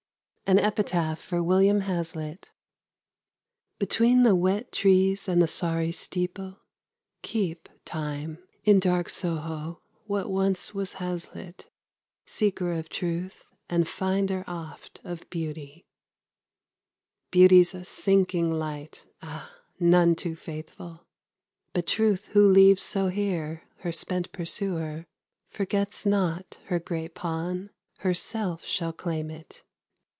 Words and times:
AN 0.47 0.59
EPITAPH 0.59 1.17
FOR 1.17 1.41
WILLIAM 1.41 1.79
HAZLITT. 1.79 2.51
Between 3.79 4.23
the 4.23 4.35
wet 4.35 4.73
trees 4.73 5.29
and 5.29 5.41
the 5.41 5.47
sorry 5.47 5.93
steeple, 5.93 6.59
Keep, 7.21 7.69
Time, 7.85 8.37
in 8.65 8.81
dark 8.81 9.07
Soho, 9.07 9.81
what 10.07 10.29
once 10.29 10.73
was 10.73 10.95
Hazlitt, 10.95 11.69
Seeker 12.25 12.73
of 12.73 12.89
Truth, 12.89 13.45
and 13.69 13.87
finder 13.87 14.43
oft 14.45 14.99
of 15.05 15.23
Beauty; 15.29 15.85
Beauty's 17.31 17.73
a 17.73 17.85
sinking 17.85 18.51
light, 18.51 19.05
ah, 19.21 19.57
none 19.79 20.15
too 20.15 20.35
faithful; 20.35 21.05
But 21.71 21.87
Truth, 21.87 22.25
who 22.33 22.45
leaves 22.45 22.83
so 22.83 23.07
here 23.07 23.63
her 23.77 23.93
spent 23.93 24.33
pursuer, 24.33 25.05
Forgets 25.47 26.05
not 26.05 26.57
her 26.65 26.77
great 26.81 27.15
pawn: 27.15 27.69
herself 27.99 28.65
shall 28.65 28.91
claim 28.91 29.29
it. 29.31 29.63